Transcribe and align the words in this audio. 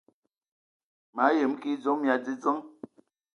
Ma 1.15 1.25
yəm 1.37 1.53
kig 1.61 1.73
edzom 1.75 1.97
mia 2.01 2.15
dzədzəŋ. 2.23 2.57